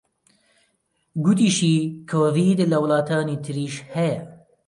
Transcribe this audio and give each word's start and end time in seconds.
گوتیشی 1.23 1.73
کۆڤید 2.09 2.59
لە 2.71 2.77
وڵاتانی 2.83 3.37
تریش 3.45 3.75
هەیە 3.93 4.19